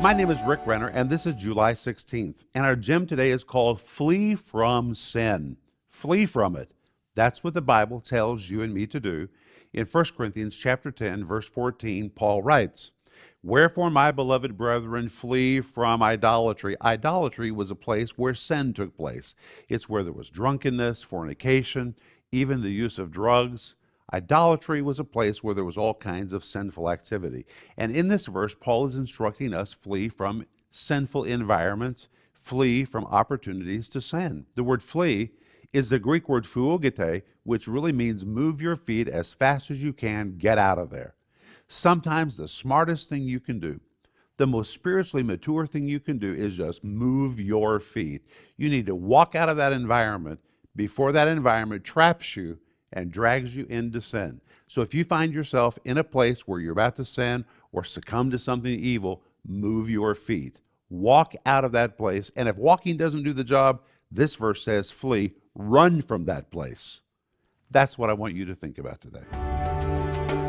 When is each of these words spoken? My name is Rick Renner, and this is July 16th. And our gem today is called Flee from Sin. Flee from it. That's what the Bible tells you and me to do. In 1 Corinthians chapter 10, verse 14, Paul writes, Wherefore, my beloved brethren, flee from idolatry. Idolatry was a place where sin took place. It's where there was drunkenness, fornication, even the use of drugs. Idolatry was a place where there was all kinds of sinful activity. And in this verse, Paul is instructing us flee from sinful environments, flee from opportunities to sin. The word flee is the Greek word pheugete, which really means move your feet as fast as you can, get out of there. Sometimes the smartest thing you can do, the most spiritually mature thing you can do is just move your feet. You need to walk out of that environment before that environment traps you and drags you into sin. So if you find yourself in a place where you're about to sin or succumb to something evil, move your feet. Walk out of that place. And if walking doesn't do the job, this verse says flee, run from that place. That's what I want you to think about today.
My 0.00 0.12
name 0.12 0.30
is 0.30 0.44
Rick 0.44 0.60
Renner, 0.64 0.86
and 0.86 1.10
this 1.10 1.26
is 1.26 1.34
July 1.34 1.72
16th. 1.72 2.44
And 2.54 2.64
our 2.64 2.76
gem 2.76 3.04
today 3.04 3.32
is 3.32 3.42
called 3.42 3.80
Flee 3.80 4.36
from 4.36 4.94
Sin. 4.94 5.56
Flee 5.88 6.24
from 6.24 6.54
it. 6.54 6.70
That's 7.16 7.42
what 7.42 7.54
the 7.54 7.60
Bible 7.60 8.00
tells 8.00 8.48
you 8.48 8.62
and 8.62 8.72
me 8.72 8.86
to 8.86 9.00
do. 9.00 9.28
In 9.72 9.86
1 9.86 10.04
Corinthians 10.16 10.56
chapter 10.56 10.92
10, 10.92 11.24
verse 11.24 11.48
14, 11.48 12.10
Paul 12.10 12.42
writes, 12.42 12.92
Wherefore, 13.42 13.90
my 13.90 14.12
beloved 14.12 14.56
brethren, 14.56 15.08
flee 15.08 15.60
from 15.62 16.00
idolatry. 16.00 16.76
Idolatry 16.80 17.50
was 17.50 17.72
a 17.72 17.76
place 17.76 18.16
where 18.16 18.34
sin 18.34 18.74
took 18.74 18.96
place. 18.96 19.34
It's 19.68 19.88
where 19.88 20.04
there 20.04 20.12
was 20.12 20.30
drunkenness, 20.30 21.02
fornication, 21.02 21.96
even 22.30 22.62
the 22.62 22.70
use 22.70 23.00
of 23.00 23.10
drugs. 23.10 23.74
Idolatry 24.12 24.80
was 24.80 24.98
a 24.98 25.04
place 25.04 25.42
where 25.42 25.54
there 25.54 25.64
was 25.64 25.76
all 25.76 25.94
kinds 25.94 26.32
of 26.32 26.44
sinful 26.44 26.90
activity. 26.90 27.44
And 27.76 27.94
in 27.94 28.08
this 28.08 28.26
verse, 28.26 28.54
Paul 28.54 28.86
is 28.86 28.94
instructing 28.94 29.52
us 29.52 29.72
flee 29.72 30.08
from 30.08 30.46
sinful 30.70 31.24
environments, 31.24 32.08
flee 32.32 32.84
from 32.84 33.04
opportunities 33.06 33.88
to 33.90 34.00
sin. 34.00 34.46
The 34.54 34.64
word 34.64 34.82
flee 34.82 35.32
is 35.72 35.90
the 35.90 35.98
Greek 35.98 36.28
word 36.28 36.44
pheugete, 36.44 37.22
which 37.42 37.68
really 37.68 37.92
means 37.92 38.24
move 38.24 38.62
your 38.62 38.76
feet 38.76 39.08
as 39.08 39.34
fast 39.34 39.70
as 39.70 39.84
you 39.84 39.92
can, 39.92 40.38
get 40.38 40.56
out 40.56 40.78
of 40.78 40.88
there. 40.90 41.14
Sometimes 41.68 42.36
the 42.36 42.48
smartest 42.48 43.10
thing 43.10 43.22
you 43.22 43.40
can 43.40 43.60
do, 43.60 43.80
the 44.38 44.46
most 44.46 44.72
spiritually 44.72 45.22
mature 45.22 45.66
thing 45.66 45.86
you 45.86 46.00
can 46.00 46.16
do 46.16 46.32
is 46.32 46.56
just 46.56 46.82
move 46.82 47.38
your 47.38 47.78
feet. 47.78 48.22
You 48.56 48.70
need 48.70 48.86
to 48.86 48.94
walk 48.94 49.34
out 49.34 49.50
of 49.50 49.58
that 49.58 49.74
environment 49.74 50.40
before 50.74 51.12
that 51.12 51.28
environment 51.28 51.84
traps 51.84 52.36
you 52.36 52.58
and 52.92 53.10
drags 53.10 53.54
you 53.54 53.66
into 53.68 54.00
sin. 54.00 54.40
So 54.66 54.82
if 54.82 54.94
you 54.94 55.04
find 55.04 55.32
yourself 55.32 55.78
in 55.84 55.98
a 55.98 56.04
place 56.04 56.46
where 56.46 56.60
you're 56.60 56.72
about 56.72 56.96
to 56.96 57.04
sin 57.04 57.44
or 57.72 57.84
succumb 57.84 58.30
to 58.30 58.38
something 58.38 58.72
evil, 58.72 59.22
move 59.46 59.88
your 59.90 60.14
feet. 60.14 60.60
Walk 60.90 61.34
out 61.44 61.64
of 61.64 61.72
that 61.72 61.96
place. 61.96 62.30
And 62.36 62.48
if 62.48 62.56
walking 62.56 62.96
doesn't 62.96 63.22
do 63.22 63.32
the 63.32 63.44
job, 63.44 63.82
this 64.10 64.34
verse 64.34 64.62
says 64.62 64.90
flee, 64.90 65.34
run 65.54 66.00
from 66.00 66.24
that 66.26 66.50
place. 66.50 67.00
That's 67.70 67.98
what 67.98 68.10
I 68.10 68.14
want 68.14 68.34
you 68.34 68.46
to 68.46 68.54
think 68.54 68.78
about 68.78 69.00
today. 69.00 70.47